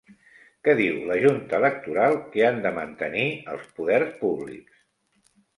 Què 0.67 0.73
diu 0.79 0.95
la 1.09 1.17
Junta 1.25 1.57
Electoral 1.63 2.17
que 2.33 2.45
han 2.47 2.59
de 2.65 2.73
mantenir 2.79 3.27
els 3.55 3.69
poders 3.81 4.19
públics? 4.23 4.85